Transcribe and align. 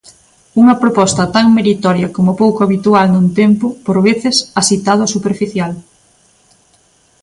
Unha 0.61 0.75
proposta 0.83 1.23
tan 1.35 1.45
meritoria 1.57 2.07
como 2.15 2.37
pouco 2.41 2.59
habitual 2.65 3.05
nun 3.09 3.27
tempo, 3.39 3.65
por 3.85 3.97
veces, 4.07 4.35
axitado 4.61 5.01
e 5.05 5.13
superficial. 5.15 5.71